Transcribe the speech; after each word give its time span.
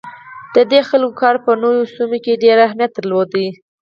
د 0.55 0.57
دې 0.71 0.81
خلکو 0.89 1.19
کار 1.21 1.35
په 1.45 1.51
نوو 1.61 1.83
سیمو 1.95 2.17
کې 2.23 2.41
ډیر 2.43 2.57
اهمیت 2.65 2.91
درلود. 2.95 3.31